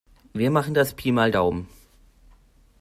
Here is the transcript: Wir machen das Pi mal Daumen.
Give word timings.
Wir 0.33 0.49
machen 0.49 0.73
das 0.73 0.95
Pi 0.95 1.11
mal 1.11 1.29
Daumen. 1.29 1.67